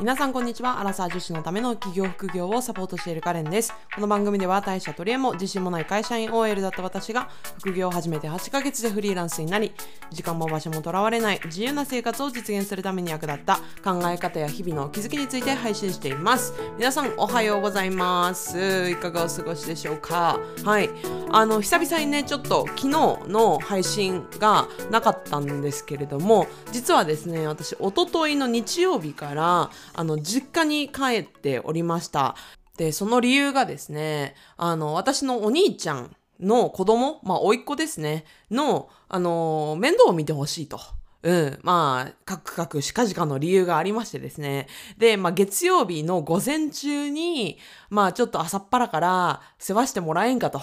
[0.00, 0.80] 皆さんこんにちは。
[0.80, 3.74] アラサー女子のための企業副業をサポートしているカレンです。
[3.94, 9.74] この番組では大社取り柄も自信もない会社員 OL だった私が副業を始めて8ヶ月でフリーランスになり、
[10.10, 16.54] 時間も場所もとらわれない自由な生活を実現するために役立った考え方や日々の気づきについて配信しています。
[16.78, 18.88] 皆さんおはようございます。
[18.88, 20.40] いかがお過ごしでしょうか？
[20.64, 20.88] はい。
[21.32, 22.88] あの、久々にね、ちょっと昨日
[23.28, 32.36] の配信がなかったんですけれども、実はですね、私、おとといの日曜日から、あの、実家に帰っておりました。
[32.76, 40.80] で、その理由がですね、あの、私のお兄ちゃんの子供、まあ、甥っ子ですね、の、あの、面倒を見てほしいと。
[41.22, 41.58] うん。
[41.62, 44.66] まあ、かくかくしかじかの理由がありましてですね。
[44.96, 47.58] で、まあ、月曜日の午前中に、
[47.90, 50.62] まあ、ちょっと朝っぱらから世話してもらえんかと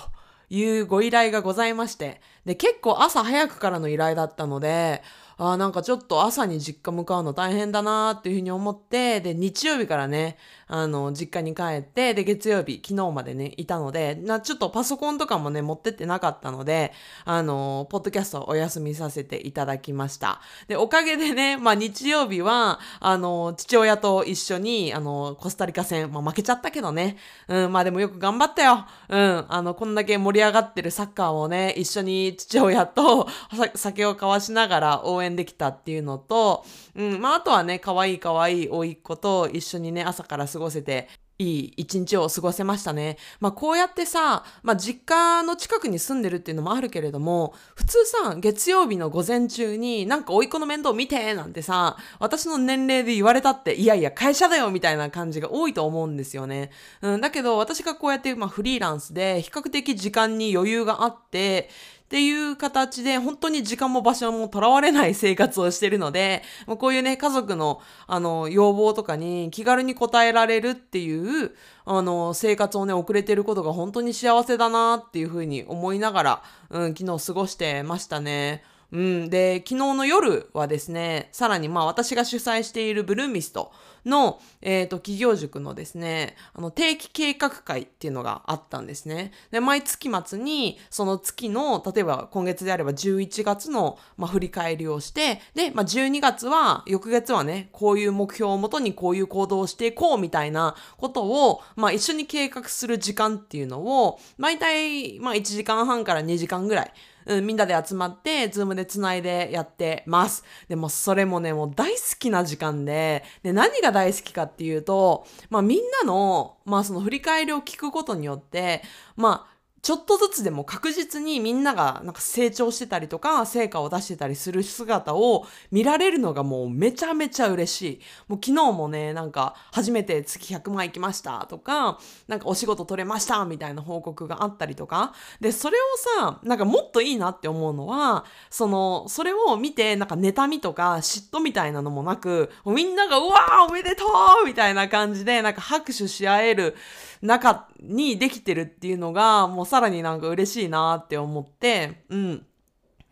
[0.49, 2.21] いうご依頼がございまして。
[2.45, 5.03] で、結構朝早くからの依頼だったので、
[5.37, 10.37] ああ、なんかちょっと朝に実家向かうの大変だなーっていうふうに思って、で、日曜日からね、
[10.67, 16.91] あの、実家に帰って、で、月曜日、昨日までね、いたので、な、ちょっとパソコンとかもね、持ってってなかったので、
[17.23, 20.41] あの、ポッドキャストお休みさせていただきました。
[20.67, 28.88] で、おかげでね、まあ日曜日は、あの、父親と一緒に、あの、コスタリカ戦、まあ負けちゃったけどね、うん、まあでもよく頑張ったよ。
[29.07, 33.27] うん、あの、こんだけ盛り上がってるサッカーをね、一緒に父親と
[33.75, 41.08] 酒を交わしながら応援できたっていうのと、うん、まあ、あとはね、可愛い可愛い甥っ子と一緒にね、朝から過ごせて、
[41.39, 43.17] いい一日を過ごせましたね。
[43.39, 56.72] まあこうやってさ、まあ実家の近くに住んでるっていうのもあるけれども、普通さ、月曜日の午前中になんか甥っ子の面倒見てなんてさ、私の年齢で言われたって、いやいや会社だよみたいな感じが多いと思うんですよね。
[57.02, 61.69] うん、だけど私がこうやってまあフリーランスで比較的時間に余裕があって、
[62.08, 71.52] っていう形で本当に時間も場所もとらわれない生活をしてるので、もうこういうね、家族のあの要望とかに気軽に応えられるっていう
[71.83, 78.63] あの生活をね、遅れてることが本当に幸せだなっていうふうに思いながら、うん、昨日過ごしてましたね。
[78.92, 79.30] うん。
[79.30, 83.72] で、昨日の夜はですね、さらにまあ私が主催しているブルーミスト
[84.06, 89.31] の、えっ、ー、と、企業塾のですね、あの、定期計画会っていうのがあったんですね。
[89.52, 106.94] で、毎月末に、その月の、例えば今月であれば11月の、まあ、振り返りをして、で、まあ、12月は、翌月はね、こういう目標をもとにこういう行動をしていこうみたいなことを、まあ、一緒に計画する時間っていうのを、毎回、まあ、1時間半から2時間ぐらい、
[107.27, 110.43] うん、みんなで集まって、ズームで繋いでやってます。
[110.67, 118.81] でも、それもね、もう大好きな時間で、で、何が大好きかっていうと、まあ、みんなの、まあ、その振り返りを聞くことによって、
[119.15, 119.56] まあ、
[119.88, 128.02] ちょっとずつでも確実にみんながなんか成長してたりとか、成果を出してたりする姿を見られるのがもうめちゃめちゃ嬉しい。
[128.28, 135.14] もう昨日もね、なんか初めて月100万行きましたとか、なんかお仕事取れましたみたいな報告があったりとか。
[135.40, 135.81] で、それを
[136.19, 144.04] さ、なんかもっといいなって思うのは、その、それを見てなんか妬みとか嫉妬みたいなのもなく、みんながうわーおめでと
[144.44, 146.75] うみたいな感じでなんか拍手し合える
[147.22, 152.45] 中にできてるっていうのが、もうさらになんか嬉しいなって思って、うん。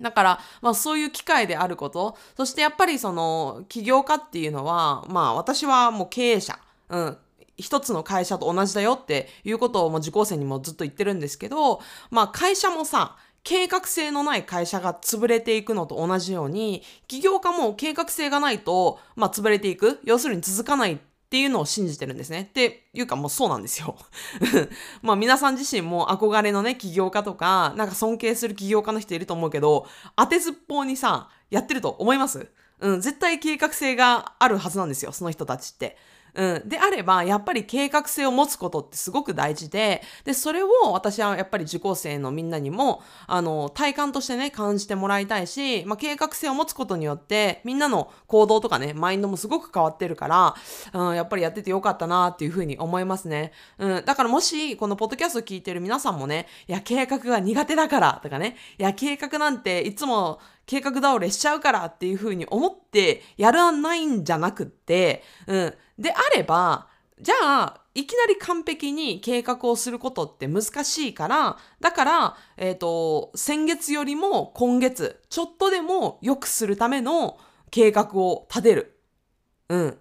[0.02, 7.18] だから、まあそういう機会であること、そしてやっぱりその起業家っていうのは、まあ私はもう経営者、うん、
[7.58, 20.00] 一つの会社と同じだよっていうことをもう受講生にもずっと言ってるんですけど、まあ会社もさ、計画性のない会社が潰れていくのと同じように、起業家も計画性がないと、まあ潰れていく。
[20.04, 22.42] 要するに続かないっっていうのを信じてるんですね。
[22.42, 23.98] っていうかもうそうなんですよ。
[25.02, 32.52] まあ皆さん自身も憧れのね、起業家とか、なんか尊敬する起業家の人いると思うけど、当てずっぽうにさ、やってると思います？
[32.80, 35.98] うん、絶対計画性があるはずなんですよ、その人たちって。
[36.36, 36.70] うん。
[36.70, 50.56] であれば、やっぱり計画性を持つことってすごく大事で、で、それを私はやっぱり受講生のみんなにも、あの、体感としてね、感じてもらいたいし、まあ、計画性を持つことによって、みんなの行動とかね、マインドもすごく変わってるから、
[50.94, 53.54] うん、やっぱりやっててよかったなっていうふうに思いますね。
[53.78, 54.06] うん。
[54.06, 65.74] だからもし、このポッドキャスト聞いてる皆さんもね、いや、計画が苦手だからとかね、いや、計画なんていつも計画倒れしちゃうからっていうふうに思ってやらないんじゃなくって、うん。
[65.98, 66.88] であれば、
[67.20, 77.38] じゃあ、いきなり完璧に計画をすることって難しいから、だから、えっ、ー、と、先月よりも今月、ちょっとでも良くするための
[77.72, 79.00] 計画を立てる。
[79.70, 79.98] うん。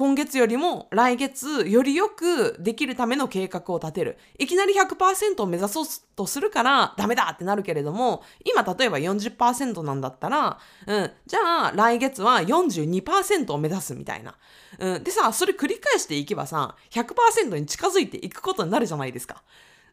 [0.00, 4.16] 今月よりも来月よりよくできるための計画を立てる。
[4.38, 5.84] いきなり100%を目指そう
[6.16, 14.38] とするからダメだってなるけれども、今例えば40%なんだったら、うん、じゃあ来月は42%を目指すみたいな。
[14.78, 19.42] うん、でさ、それ繰り返していけばさ、100%に近づいていくことになるじゃないですか。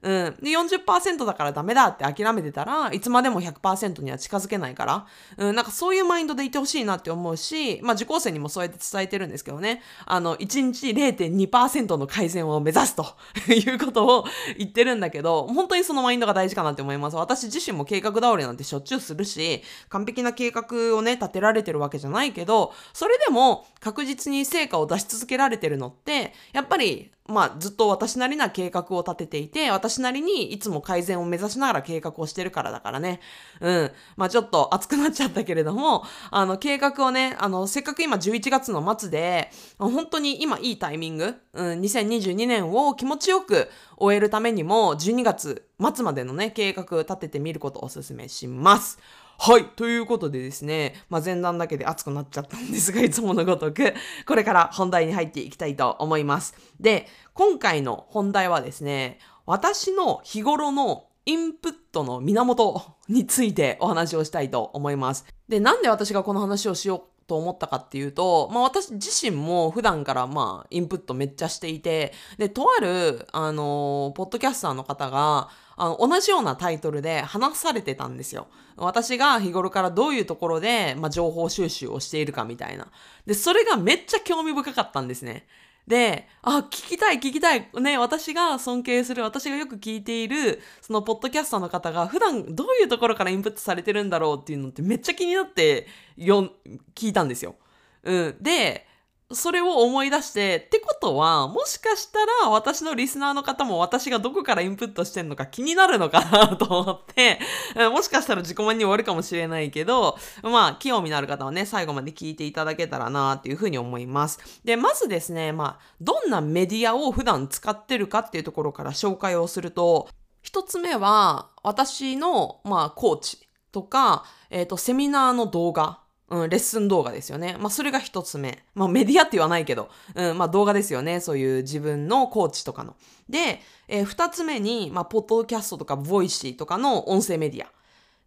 [0.01, 0.35] うん。
[0.41, 5.07] で、40%だからダメだって諦めてたらいつまでも100%には近づけないから、
[5.37, 13.05] うん、なんかそういうマインドでいてほしいなって思うし、まあ受講生にもそうやって伝えてるんですけどね、あの、1日0.2%の改善を目指すと
[13.51, 14.25] いうことを
[14.57, 17.17] 言ってるんだけど、本当にそのマインドが大事かなって思います。
[17.17, 33.19] 私自身も計画倒れなんてしょっちゅうするし、完璧な計画をね、立てられてるわけじゃないけど、それでも確実に成果を出し続けられてるのって、やっぱりまあ、ずっと私なりな計画を立てていて、私私なりにいつも改善を目指しながら計画をしてるからだからね。
[33.61, 33.91] うん。
[34.15, 48.99] まあ、ちょっと熱くなっちゃったけれども、あの、計画をね、あの、せっかく今11月の末で、本当に今いいタイミング、うん、2022年を気持ちよく終えるためにも、12月末までのね、計画立ててみることをお勧めします。
[49.39, 49.65] はい。
[49.65, 53.93] ということでですね、まあ、前段だけで熱くなっちゃったんですが、いつものごとく、
[54.25, 56.55] これから本題に入っていきたいと思います。
[56.79, 65.25] で、今回の本題はですね、私の日頃のインプットの源についてお話をしたいと思います。
[65.47, 78.47] で、なんで私がこの話をしようと思ったかっていうと、まあ私自身も普段からまあインプットめっちゃしていて、で、とある、あの、ポッドキャスターの方が、あの、同じようなタイトルで話されてたんですよ。
[78.75, 82.87] 私が日頃からどういうところで、まあ、情報収集をしているかみたいな。
[83.25, 85.47] で、それがめっちゃ興味深かったんですね。
[85.87, 87.69] で、あ、聞きたい聞きたい。
[87.79, 95.87] ね、私が尊敬する、私がよく聞いている、そのポッドキャスターの方が普段どういうところからインプットされてるんだろうっていうのってめっちゃ気になって
[96.17, 96.51] よ
[96.93, 97.55] 聞いたんですよ。
[98.03, 98.37] うん。
[98.41, 98.85] で、
[99.33, 107.39] それを思い出して、ってことは、もしかしたら私のリスナーの方も私がどこからインプットしてんのか気になるのかなと思って、
[107.91, 114.39] もしかしたら自己満に終わるかもしれないけど、まあ、興味のある方はね、最後まで聞いていただけたらなっていうふうに思います。
[114.63, 120.07] で、まずですね、まあ、どんなメディアを普段使ってるかっていうところから紹介をすると、
[120.41, 127.55] 一つ目は、私の、まあ、コーチとか、えっ、ー、と、セミナーの動画うん、レッスン動画ですよね。
[127.57, 128.63] まあ、それが一つ目。
[128.75, 131.21] まあ、メディアって言わないけど、うん、まあ、動画ですよね。
[131.21, 132.95] そういう自分のコーチとかの。
[133.29, 137.71] で、えー、二つ目に、まあ、ポッドキャストとか、 Voicy とかの音声メディア。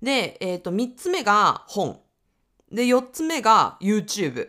[0.02, 2.00] で、えっ、ー、と、三つ目が本。
[2.72, 4.48] で、四つ目が YouTube。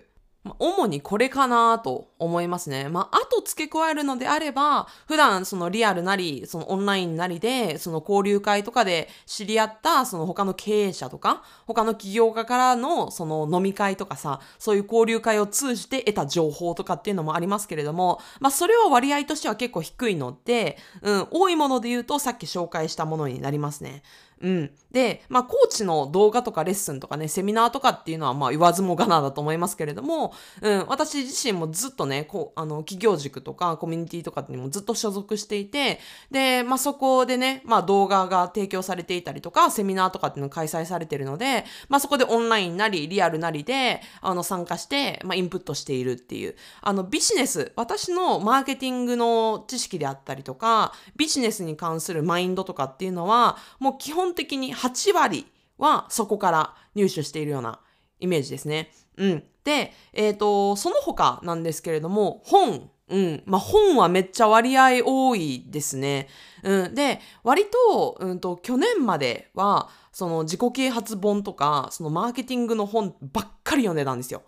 [0.57, 2.89] 主にこれかなと思いますね。
[2.89, 24.01] まあ、あと付け加えるのであれば、普段そのリアルなり、そのオンラインなりで、その交流会とかで知り合ったその他の経営者とか、他の起業家からのその飲み会とかさ、そういう交流会を通じて得た情報とかっていうのもありますけれども、まあ、それは割合としては結構低いので、うん、多いもので言うとさっき紹介したものになりますね。
[24.41, 24.71] うん。
[24.91, 35.99] で、まあ、コーチの動画とかレッスンとかね、セミナーとかっていうのは、まあ、言わずもがなだと思いますけれども、うん、私自身もずっとね、こう、あの、企業塾とかコミュニティとかにもずっと所属していて、
[36.29, 55.45] で、まあ、そこでね、まあ、動画が提供されていたりとか、セミナーとかっていうのが開催されているので、まあ、そこでオンラインなり、リアルなりで、あの、参加して、まあ、インプットしているっていう、あの、ビジネス、私のマーケティングの知識であったりとか、ビジネスに関するマインドとかっていうのは、もう基本的に8割
[55.77, 57.79] はそこから入手しているような
[58.19, 58.91] イメージですね。
[59.17, 59.43] うん。
[59.63, 62.89] で、えっ、ー、と、その他なんですけれども、本。
[63.09, 63.43] うん。
[63.45, 66.29] まあ、本はめっちゃ割合多いですね。
[66.63, 66.95] うん。
[66.95, 74.43] で、割と、うんと、去年までは、その自己啓発本とか、そのマーケティングの本ばっかり読んでたんですよ。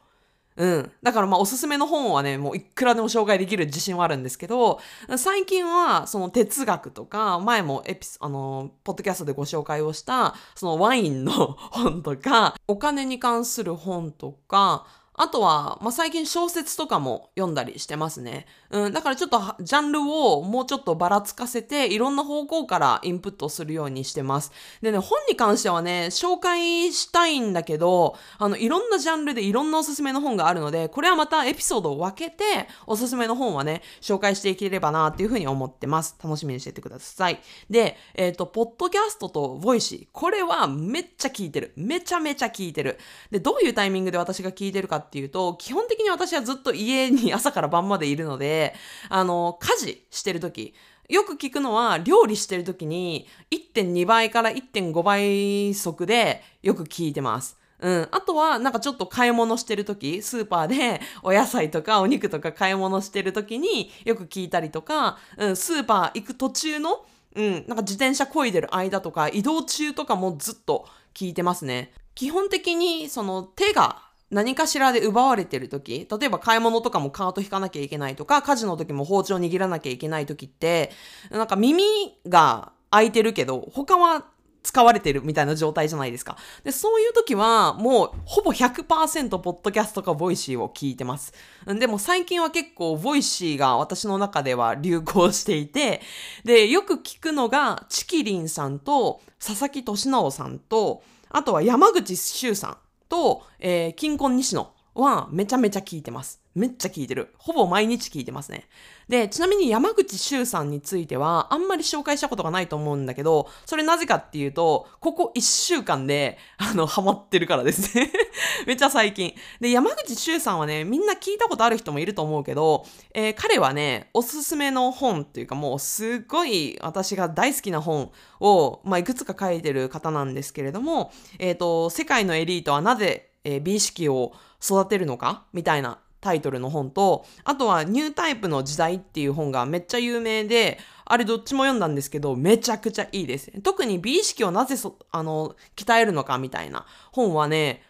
[0.55, 0.91] うん。
[1.01, 4.79] だからまあおすすめの本はね、もういくらでも紹介できる自信はあるんですけど、
[5.17, 11.31] 最近はその哲学とか、前もエピス、あの、ポッドキャストでご紹介をした、そのワインの
[11.71, 18.47] 本とか、お金に関する本とか、あとは、まあ、最近小説とかも読んだりしてますね。
[18.73, 24.51] うん、だからちょっとジャンルをもうちょっとばらつかせて、いろんな方向からインプットするようにしてます。
[24.81, 32.43] でね、本に関してはね、紹介したいんだけど、あの、いろんなジャンルでいろんなおすすめの本があるので、これはまたエピソードを分けて、
[32.87, 36.15] おすすめの本はね、紹介していければなっていうふうに思ってます。
[36.23, 37.39] 楽しみにしててください。
[37.69, 40.07] で、えっ、ー、と、ポッドキャストと Voicy。
[40.11, 41.73] これはめっちゃ聞いてる。
[41.75, 42.97] めちゃめちゃ聞いてる。
[43.29, 48.62] で、どういうタイミングで私が聞いてるかっていうと、基本的に私はずっと家に朝から晩までいるので、
[49.09, 50.73] あの、家事してる時、
[51.09, 57.57] よく聞くのは料理してる時に1.2倍から1.5倍速でよく聞いてます。
[57.79, 58.07] うん。
[58.11, 67.05] あとは、なんかちょっと買い物してる時、スーパーでお野菜とかお肉とか買い物してる時によく聞いたりとか、うん、スーパー行く途中の、
[67.35, 71.91] うん、なんか自転車漕いでる間とか移動中とかもずっと聞いてますね。
[72.15, 74.01] 基本的にその手が
[74.33, 80.91] 何かしらで奪われてる時、例えば買い物とかもカート引かなきゃいけないとか、家事の時も包丁握らなきゃいけない時って、
[81.29, 81.83] なんか耳
[82.27, 84.25] が空いてるけど、他は
[84.63, 86.37] 使われてるみたいな状態じゃないですか。
[86.63, 91.33] で、そういう時はもうほぼ100%ポッドキャストか Voicy を聞いてます。
[91.67, 96.01] でも最近は結構 Voicy が私の中では流行していて、
[96.45, 102.77] で、よく聞くのがチキリンさんと佐々木俊直さんと、あとは山口周さん
[103.13, 106.42] と、えー、金婚西野はめちゃめちゃ聞いてます。
[106.55, 107.33] めっちゃ聞いてる。
[107.37, 108.67] ほぼ毎日聞いてますね。
[109.09, 118.11] で、ちなみに山口周さんについては、あんまり紹介したことがないと思うんだけど、それなぜかっていうと、ここ1週間で、あの、ハマってるからですね。
[118.67, 119.33] めっちゃ最近。
[119.59, 134.33] で、山口周さんはね、みんな聞いたことある人もいると思うけど、えー、彼はね、おすすめの本っていうかもう、すっごい私が大好きな本を、まあ、いくつか書いてる方なんですけれども、えっ、ー、と、世界のエリートはなぜ、えー、美意識を
[134.63, 143.51] 育てるのかみたいなタイトルの本と、あとはニュータイプの時代っていう本がめっちゃ有名で、あれどっちも読んだんですけど、めちゃくちゃいいです。
[143.61, 147.83] 特に美意識をなぜそ、あの、鍛えるのかみたいな本はね、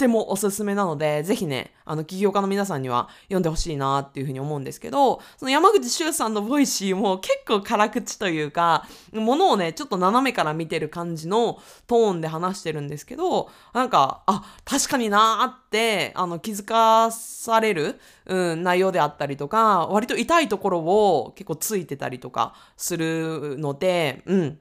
[0.00, 24.58] ってもおすすめなので、ぜひね、あの、起業家の皆さんには読んでほしいなっていうふうに思うんですけど、その山口周さんの Voicy も結構辛口というか、ものをね、ちょっと斜めから見てる感じのトーンで話してるんですけど、なんか、あ、確かになーって、あの、気づかされる、うん、内容であったりとか、割と痛いところを結構ついてたりとかするので、うん、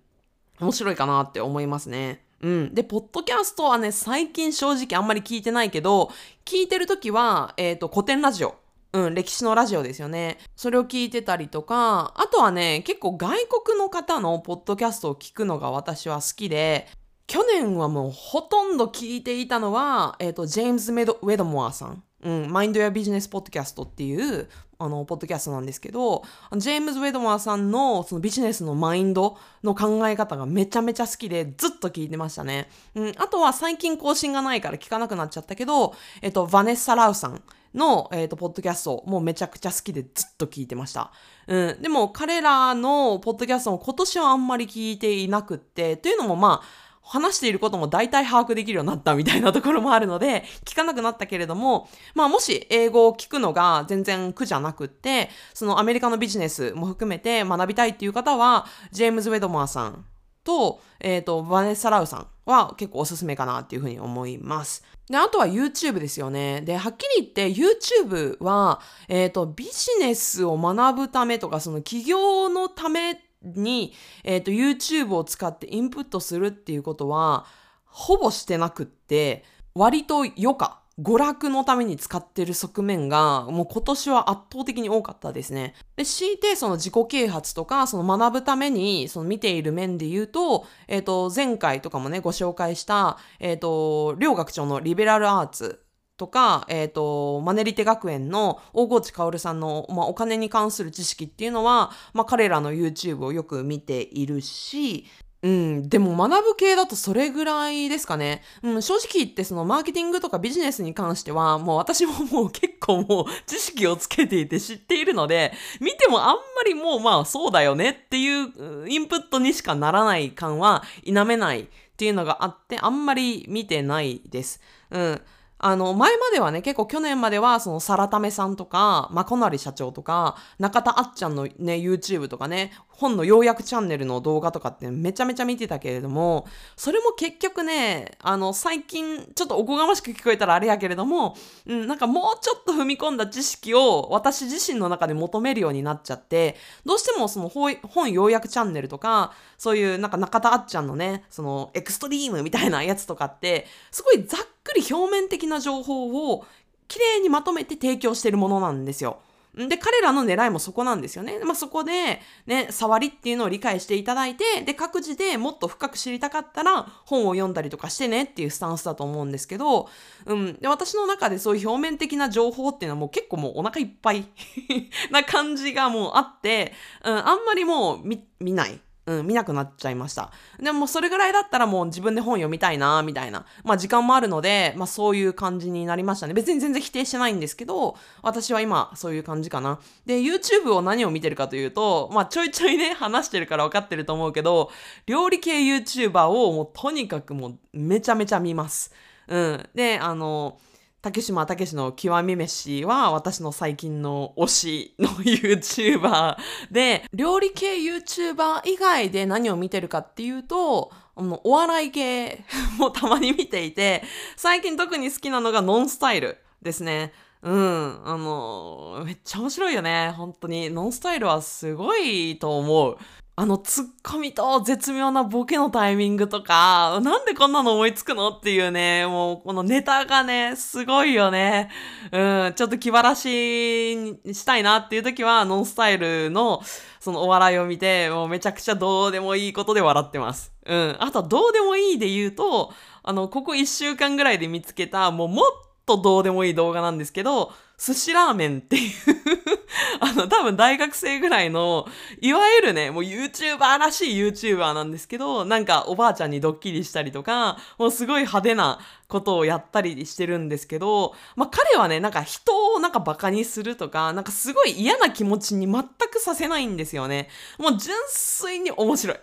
[0.59, 2.25] 面白いかなって思いますね。
[2.41, 2.73] うん。
[2.73, 6.11] で、ポッドキャストはね、最近正直あんまり聞いてないけど、
[6.45, 8.55] 聞いてるときは、えっ、ー、と、古典ラジオ。
[8.91, 10.39] うん、歴史のラジオですよね。
[10.55, 16.87] それを聞いてたりとか、あとはね、結構外国の方のポッドキャストを聞くのが私は好きで、
[17.27, 22.03] 去年はもうほとんど聞いていたのは、えっ、ー、と、ジェームズ・メドウェドモアさん。
[22.21, 26.23] うん、マインドやビジネスポッドキャストっていう、あの、ポッドキャストなんですけど、
[26.55, 32.69] ジェームズ・ウェドマーさんのそのビジネスのマインドの考え方がめちゃめちゃ好きでずっと聞いてましたね。
[32.95, 37.41] うん、あとは最近更新がないから聞かなくなっちゃったけど、えっと、ヴァネッサ・ラウさん
[37.73, 41.11] の、えっと、ポッドキャストもめちゃくちゃ好きでずっと聞いてました。
[41.47, 60.05] うん、でも彼らのポッドキャストも今年はあんまり聞いていなくって、というのもまあ、話していることも大体把握できるようになったみたいなところもあるので、 聞かなくなったけれども、まあもし英語を聞くのが全然苦じゃなくって、そのアメリカのビジネスも含めて学びたいっていう方は、ジェームズ・ウェドマーさん
[60.43, 64.83] と、えっ、ー、と、バネッサ・ラウさんは結構おすすめかなっていうふうに思います。
[65.09, 66.61] で、あとは YouTube ですよね。
[66.61, 73.93] で、はっきり言って YouTube は、えっ、ー、と、ビジネスを学ぶためとか、その起業のために、
[74.23, 77.45] えっ、ー、と、YouTube を使ってインプットするっていうことは、
[77.85, 79.43] ほぼしてなくって、
[79.73, 85.73] 割と余暇、娯楽のために使ってる側面が、もう今年は圧倒的に多かったですね。
[85.95, 95.81] で、強いてその自己啓発とか、その学ぶために、その見ている面で言うと、えっ、ー、と、前回とかもね、ご紹介した、えっ、ー、と、両学長のリベラルアーツ
[96.19, 105.05] とか、えっ、ー、と、マネリテ学園の大河内薫さんの、まあ、お金に関する知識っていうのは、まあ、彼らの YouTube をよく見ているし、
[105.41, 105.87] うん。
[105.87, 108.43] でも学ぶ系だとそれぐらいですかね。
[108.61, 124.59] うん、正直言ってそのマーケティングとかビジネスに関しては、もう私ももう結構もう知識をつけていて知っているので、見てもあんまりもうまあそうだよねっていうインプットにしかならない感は否めないっていうのがあって、あんまり見てないです。
[124.91, 125.21] うん。
[125.61, 156.45] あの、前まではね、結構去年までは、その、サラタメさんとか、まこなり社長とか、中田あっちゃんのね、YouTube とかね、本の要約チャンネルの動画とかってめちゃめちゃ見てたけれども、それも結局ね、あの、最近、ちょっとおこがましく聞こえたらあれやけれども、うん、なんかもうちょっと踏み込んだ知識を私自身の中で求めるようになっちゃって、どうしてもその本要約チャンネルとか、そういうなんか中田あっちゃんのね、そのエクストリームみたいなやつとかって、すごいざっくり表面的な情報を
[156.89, 159.19] 綺麗にまとめて提供してるものなんですよ。
[159.55, 161.39] で、彼らの狙いもそこなんですよね。
[161.43, 169.89] まあ、そこで、ね、触りっていうのを理解していただいて、で、各自でもっと深く知りたかったら、本を読んだりとかしてねっていうスタンスだと思うんですけど、
[170.25, 170.53] うん。
[170.59, 174.25] で、私の中でそういう表面的な情報っていうのはもう結構もうお腹いっぱい
[175.09, 178.79] な感じがもうあって、うん、あんまりもう見、見ない。
[179.09, 180.31] うん、見なくなっちゃいました。
[180.61, 183.43] でもそれぐらいだったらもう自分で本読みたいな、みたいな。
[183.63, 186.35] まあ時間もあるので、まあそういう感じになりましたね。
[186.35, 189.79] 別に全然否定してないんですけど、私は今そういう感じかな。
[190.05, 194.69] で、YouTube を何を見てるかというと、まあちょいちょいね、話してるから分かってると思うけど、
[195.07, 198.93] 料理系 YouTuber をもうとにかくもうめちゃめちゃ見ます。
[199.27, 199.69] うん。
[199.73, 200.59] で、あの、
[201.01, 206.35] 竹島武史の極み飯は私の最近の推しの YouTuber
[206.71, 212.43] で、料理系 YouTuber 以外で何を見てるかっていうと、あの、お笑い系
[212.77, 214.03] もたまに見ていて、
[214.35, 217.13] 最近特に好きなのがノンスタイルですね。
[217.41, 218.01] うん。
[218.05, 220.13] あの、めっちゃ面白いよね。
[220.17, 220.69] 本当に。
[220.69, 222.97] ノンスタイルはすごいと思う。
[223.39, 231.69] あのツッコミと絶妙なボケのタイミングとか、なんでこんなの思いつくのっていうね、もうこのネタがね、すごいよね。
[232.11, 232.17] う
[232.49, 236.61] ん、ちょっと気晴らしにしたいなっていう時は、ノンスタイルの
[236.99, 240.51] そのお笑いを見て、もうめちゃくちゃどうでもいいことで笑ってます。
[240.65, 240.97] うん。
[240.99, 245.45] あとはどうでもいいで言うと、あの、ここ1週間ぐらいで見つけた、もうもっ
[245.85, 249.48] とどうでもいい動画なんですけど、寿司ラーメンっていう
[249.99, 251.87] あの、多分大学生ぐらいの、
[252.21, 267.29] いわゆるね、もう YouTuber らしい YouTuber なんですけど、なんかおばあちゃんにドッキリしたりとか、もうすごい派手なことをやったりしてるんですけど、まあ彼はね、なんか人をなんかバカにするとか、なんかすごい嫌な気持ちに全くさせないんですよね。
[267.57, 269.17] もう純粋に面白い。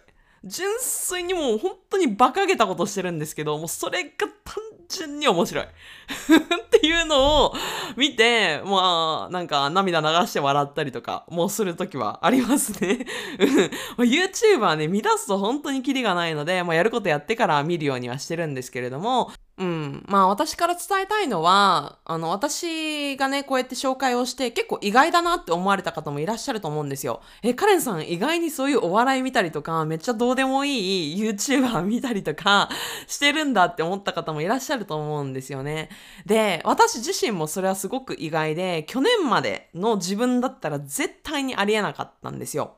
[0.44, 4.10] 純粋にもう本当に馬鹿げたことしてるんですけど、もうそれが
[4.44, 5.64] 単純に面白い。
[5.66, 7.54] っていうのを
[7.96, 13.06] 見て、まあ、なんか涙流して笑ったりとか、もするときはありますね。
[13.98, 20.04] YouTuber ね、見出すと本当にキリがないので、まあやることやってから見るようにはしてるんですけれども、うん。
[20.06, 27.22] まあ私から伝えたいのは、あの、私がね、こうやって紹介をして結構意外だなって思われた方もいらっしゃると思うんですよ。
[27.42, 32.68] え、カレンさん意外にそういうお笑い見たりとか、めっちゃどうでもいい YouTuber 見たりとか
[33.06, 35.88] してるんだって思った方もいらっしゃると思うんですよね。
[36.26, 42.74] で、私自身もそれはすごく意外で、去年までの自分だったら絶対にありえなかったんですよ。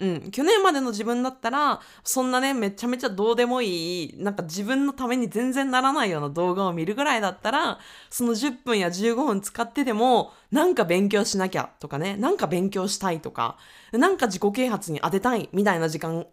[0.00, 7.78] うん、去年までの自分だったら、そんなね、めちゃめちゃどうでもいい、なんか自分のために全然ならないような動画を見るぐらいだったら、
[8.08, 13.58] その10分や15分使ってでも、なんか勉強しなきゃとかね、なんか勉強したいとか、
[13.92, 16.26] なんか自己啓発に当てたいみたいな時間、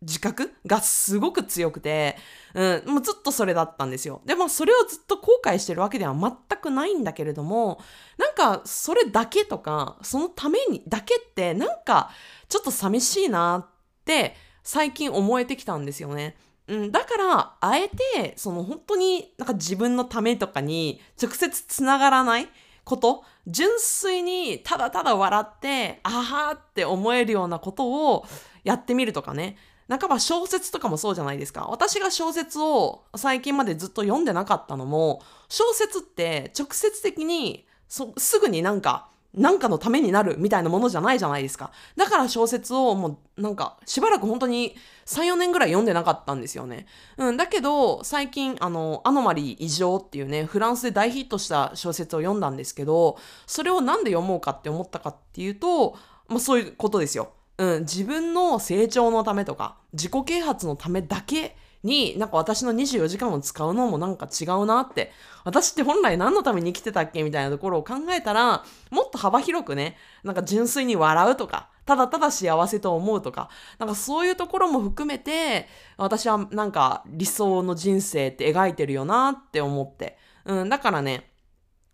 [0.00, 2.16] 自覚がすごく強くて、
[2.54, 4.20] うん、もうずっとそれだったんですよ。
[4.24, 7.80] でもそれをずっと後悔してるわけでは全くないんだけれども、
[8.16, 12.10] なんかそれだけとか、そのためにだけってなんか
[12.48, 16.36] ちょっと寂しいなって最近思えてきたんですよね。
[16.68, 22.48] うん、だから、あえて、その本当になんか自分のためとかに直接つながらない
[22.84, 28.26] こと、純粋にただただ笑って、あはーって思えるようなことを
[28.64, 29.56] やってみるとかね。
[29.88, 31.66] 半ば小説とかもそうじゃないですか。
[31.70, 41.70] 私が小説を最近までずっと読んでなかったのも、小説って直接的にすぐになんか、なんかのためになるみたいなものじゃないじゃないですか。
[41.96, 44.74] だから小説をもうなんかしばらく本当に
[45.06, 46.86] 3、4年ぐらい読んでなかったんですよね。
[47.18, 55.96] うん、だけど最近あの、アノマリー異常っていうね、フランスで大ヒットした小説を読んだんですけど、それをなんで読もうかって思ったかっていうと、
[56.26, 57.32] まあそういうことですよ。
[57.58, 65.12] うん、自分の成長のためとか、自己啓発のためだけに、なんか私の24時間を使うのもなんか違うなって。
[65.44, 75.66] 私って本来何のために生きてたっけみたいなところを考えたら、もっと幅広くね、なんか純粋に笑うとか、ただただ幸せと思うとか、なんかそういうところも含めて、
[75.96, 80.18] 私はなんか理想の人生って描いてるよなって思って。
[80.44, 81.32] うん、だからね、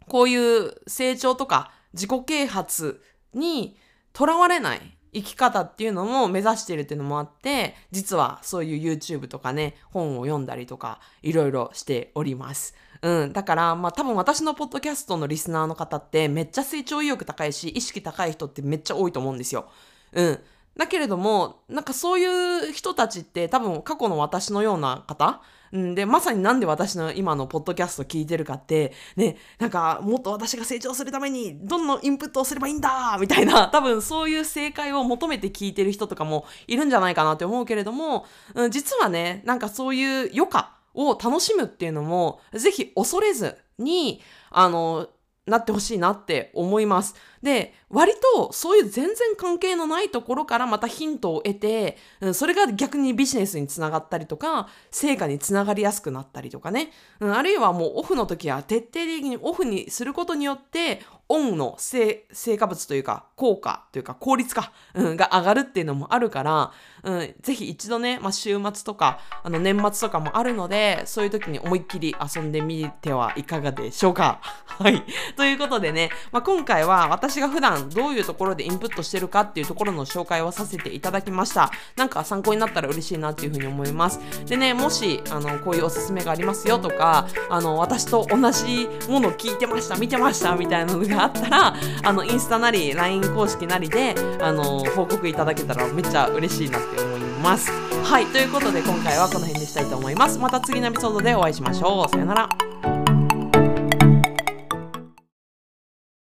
[0.09, 3.79] こういう成長とか自己啓発に
[4.13, 12.75] とらわれない生き方っていうのも目指してるっていうのもあって、実はそういう YouTube とかね、本を読んだりとか、いろいろしております。
[13.01, 13.33] うん。
[13.33, 19.69] だから、まあ多分私のポッドキャストのリスナーの方ってめっちゃ成長意欲高いし、意識高い人ってめっちゃ多いと思うんですよ。
[20.13, 20.41] うん。
[20.77, 25.41] だけれども、なんかそういう人たちって多分過去の私のような方
[25.75, 45.09] うん、で、まさになんで私の今のポッドキャスト聞いてるかって、ね、なんかもっと私が成長するためにどんどんインプットをすればいいんだみたいな、多分そういう正解を求めて聞いてる人とかもいるんじゃないかなって思うけれども、うん、実はね、なんかそういう余暇を楽しむっていうのも、ぜひ恐れずに、あの、
[45.47, 47.15] なってほしいなって思います。
[47.43, 51.99] で、割とそういう全然関係のないところからまたヒントを得て、
[52.33, 56.91] それが逆にビジネスにつながったりとか、成果につながりやすくなったりとかね。
[57.21, 62.27] あるいはもうオフの時は徹底的にオフにすることによって、オンの成
[62.59, 66.73] 果物というか効果というか効率か、うん、が上がるっていうのもあるから、
[67.05, 74.41] うん、ぜひ一度ね、まあ、週末とかあの年末とかもあるのでそういう時に思いっきり遊んでみてはいかがでしょうか。
[74.67, 75.05] はい。
[75.37, 81.71] ということでね、まあ、今回は私が普段どういうところでインプットしてるかっていうところの紹介をさせていただきました。
[81.97, 84.19] なんか参考になったら嬉しいなっていうふうに思います。
[84.47, 97.71] でね、もしあのこういうおすすめがありますよとか、あの私と同じもの聞いてました、見てましたみたいなのがあったら、あのインスタなり LINE 公式なりであの報告いただけたらめっちゃ嬉しいなって思います。
[98.05, 100.39] はい、ということで今回はこの辺にしたいと思います。
[100.39, 102.09] また次のエピソードでお会いしましょう。
[102.09, 102.94] さよなら。